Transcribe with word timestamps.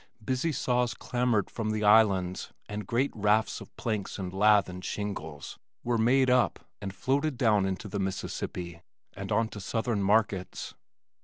Busy 0.25 0.51
saws 0.51 0.95
clamored 0.95 1.51
from 1.51 1.69
the 1.69 1.83
islands 1.83 2.51
and 2.67 2.87
great 2.87 3.11
rafts 3.13 3.61
of 3.61 3.77
planks 3.77 4.17
and 4.17 4.33
lath 4.33 4.67
and 4.67 4.83
shingles 4.83 5.59
were 5.83 5.99
made 5.99 6.27
up 6.27 6.57
and 6.81 6.91
floated 6.91 7.37
down 7.37 7.67
into 7.67 7.87
the 7.87 7.99
Mississippi 7.99 8.81
and 9.13 9.31
on 9.31 9.47
to 9.49 9.59
southern 9.61 10.01
markets. 10.01 10.73